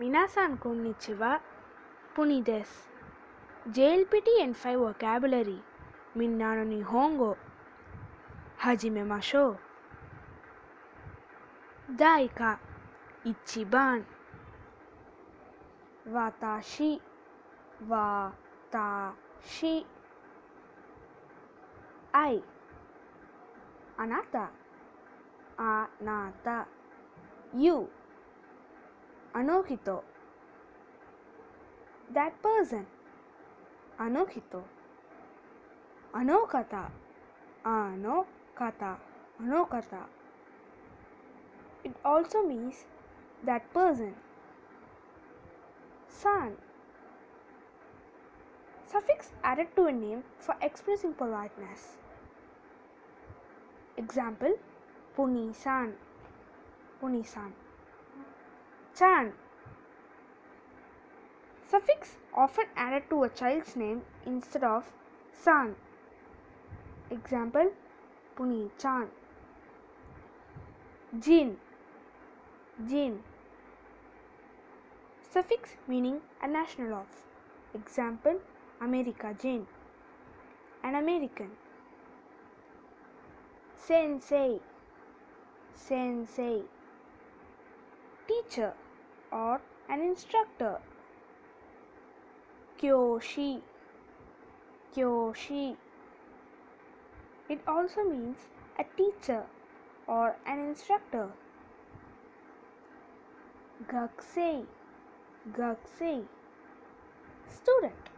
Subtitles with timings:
[0.00, 1.40] 皆さんこんにちは。
[2.16, 2.90] プニです。
[3.70, 5.60] JLPTN5 Vocabulary
[6.16, 7.36] みんなの日本語
[8.56, 9.58] 始めましょう。
[11.96, 12.58] 誰か
[13.24, 14.04] 一番
[16.12, 17.00] 私
[17.88, 19.86] 私
[22.10, 22.42] 愛
[23.96, 24.50] あなた
[25.56, 26.66] あなた
[27.56, 27.88] you
[29.34, 30.02] Anokito.
[32.12, 32.86] That person.
[33.98, 34.62] Anokito.
[36.14, 36.90] Anokata.
[37.64, 38.96] Anokata.
[39.42, 40.04] Anokata.
[41.82, 42.84] It also means
[43.44, 44.14] that person.
[46.08, 46.56] San.
[48.86, 51.96] Suffix added to a name for expressing politeness.
[53.96, 54.56] Example
[55.16, 55.94] Puni-san.
[57.00, 57.52] Puni-san.
[58.96, 59.32] Chan.
[61.68, 64.84] Suffix often added to a child's name instead of
[65.32, 65.74] san.
[67.10, 67.72] Example
[68.36, 69.08] Puni-chan.
[71.18, 71.56] Jin.
[72.88, 73.18] Jin.
[75.32, 77.06] Suffix meaning a national of.
[77.74, 78.40] Example
[78.80, 79.66] America Jin.
[80.84, 81.50] An American.
[83.76, 84.60] Sensei.
[85.74, 86.62] Sensei.
[88.28, 88.72] Teacher
[89.34, 90.78] or an instructor.
[92.80, 93.60] Kyoshi.
[94.94, 95.76] Kyoshi.
[97.48, 98.36] It also means
[98.78, 99.42] a teacher
[100.06, 101.28] or an instructor.
[103.88, 104.64] Gakusei.
[105.52, 106.24] Gakusei.
[107.48, 108.10] Student.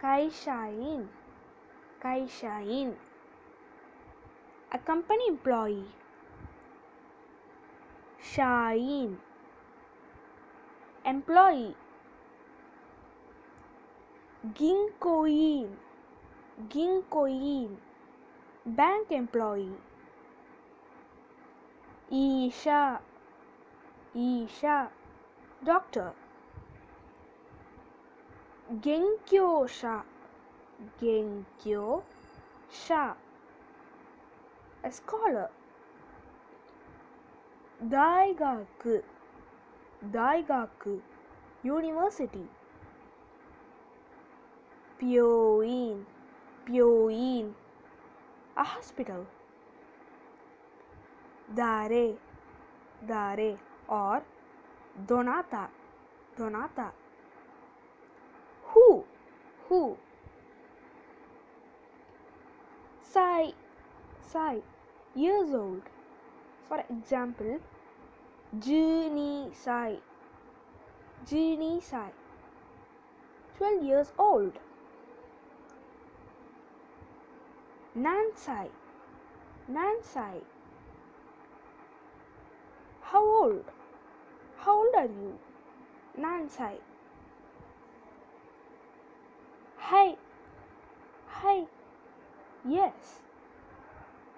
[0.00, 1.08] Kaishain.
[2.02, 2.94] Kaishain.
[4.72, 5.84] A company employee.
[8.22, 9.18] Shain.
[11.04, 11.74] Employee.
[14.54, 15.76] Ginkoin.
[16.68, 17.76] Ginkoin.
[18.64, 19.76] Bank employee.
[22.10, 23.00] Isha.
[24.14, 24.90] Isha.
[25.64, 26.12] Doctor.
[28.80, 30.02] Genkyosha.
[31.00, 32.04] Genkyosha.
[34.84, 35.50] A scholar.
[37.82, 39.02] Daigaku.
[41.64, 42.46] University.
[45.00, 46.04] Pyoin.
[46.64, 47.54] Pyoin.
[48.56, 49.26] A hospital.
[51.52, 52.14] Dare.
[53.04, 54.22] Dare or
[55.06, 55.68] Donata.
[56.38, 56.92] Donata.
[58.74, 59.04] Who?
[59.68, 59.96] Who?
[63.02, 63.52] Sai.
[64.20, 64.62] Sai.
[65.14, 65.82] Years old.
[66.68, 67.58] For example,
[68.58, 69.98] Juni Sai.
[71.26, 72.10] Juni Sai.
[73.56, 74.52] 12 years old.
[77.96, 78.68] Nansai.
[79.70, 80.42] Nansai.
[83.00, 83.64] How old?
[84.58, 85.38] How old are you?
[86.18, 86.76] Nansai.
[89.78, 90.16] Hi.
[91.26, 91.66] Hi.
[92.66, 93.20] Yes.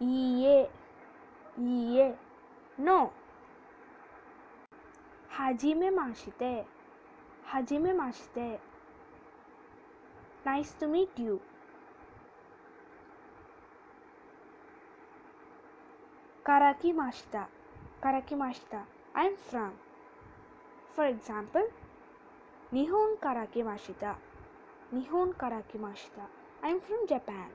[0.00, 0.68] Iye.
[1.58, 2.14] Iye.
[2.78, 3.12] No.
[5.36, 6.64] Hajime mashite.
[7.50, 8.60] Hajime mashite.
[10.46, 11.40] Nice to meet you.
[16.44, 17.46] Karakimashita.
[18.00, 18.84] Karakimashita.
[19.16, 19.72] I'm from.
[20.94, 21.66] For example,
[22.72, 24.14] Nihon karakimashita.
[24.94, 26.28] Nihon karakimashita.
[26.62, 27.50] I'm from Japan.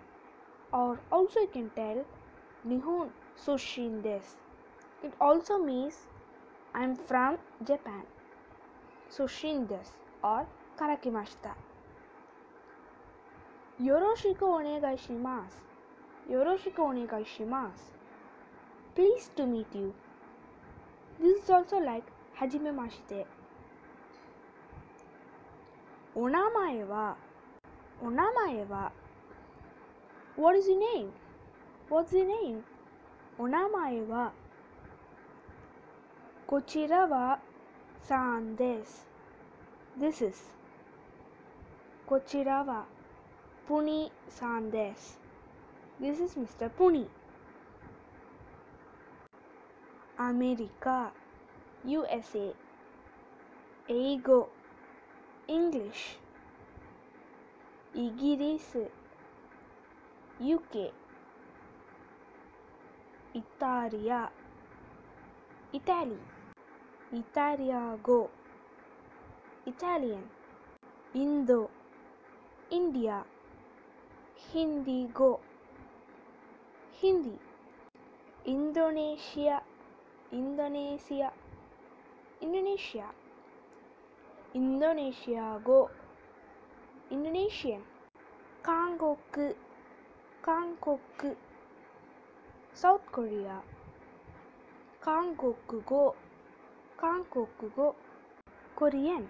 [0.73, 2.03] Or also you can tell
[2.67, 4.35] Nihon sushin desu.
[5.01, 6.08] It also means
[6.73, 8.03] I'm from Japan.
[9.09, 9.91] Sushin desu
[10.23, 10.45] or
[10.77, 11.55] karakimashita.
[13.81, 15.63] Yoroshiku onegaishimasu.
[16.29, 17.95] Yoroshiku onegaishimasu.
[18.95, 19.93] Pleased to meet you.
[21.19, 22.03] This is also like
[22.39, 23.25] Hajime Mashite.
[26.15, 27.15] Onamae wa.
[28.03, 28.89] Onamae wa.
[30.35, 31.11] What is your name?
[31.89, 32.63] What's your name?
[33.39, 34.29] Onamae wa.
[36.49, 37.37] Kochirava
[38.09, 39.05] Sandes.
[39.95, 40.35] This is
[42.09, 42.85] Kochirava
[43.67, 45.17] Puni Sandes.
[45.99, 46.71] This is Mr.
[46.75, 47.05] Puni.
[50.17, 51.11] America,
[51.85, 52.51] USA.
[53.87, 54.49] Ego,
[55.47, 56.17] English.
[57.95, 58.87] Igirisu,
[60.41, 60.91] UK.
[63.35, 64.29] Italia,
[65.71, 66.17] Italy.
[67.11, 68.29] イタリア語
[69.65, 71.69] イタリアンインド
[72.69, 73.25] インディア
[74.35, 75.39] ヒンディ語
[77.01, 79.63] ヒンディインドネシア
[80.31, 81.33] インドネシア
[82.41, 83.05] インドネシア
[84.53, 85.89] インドネシア語
[87.09, 87.81] インドネシアン
[88.61, 89.55] 韓国
[90.41, 90.99] 韓国
[92.75, 93.61] South Korea.
[95.01, 95.53] 韓国
[95.85, 96.15] 語
[96.99, 97.95] Kankokugo
[98.75, 99.29] Korean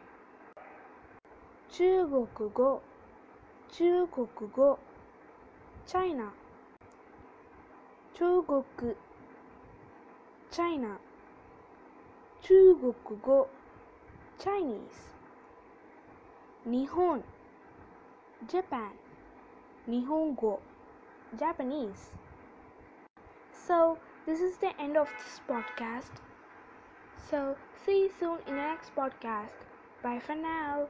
[1.71, 2.81] Chugokugo
[3.71, 4.79] Chugokugo
[5.85, 6.31] China
[8.15, 8.95] Chugoku
[10.51, 10.97] China
[12.43, 13.47] Chugokugo
[14.39, 15.01] Chinese
[16.67, 17.21] Nihon
[18.47, 18.93] Japan
[19.87, 20.59] Nihongo
[21.39, 22.09] Japanese
[23.67, 26.28] so this is the end of this podcast.
[27.19, 29.53] So see you soon in the next podcast.
[30.01, 30.89] Bye for now.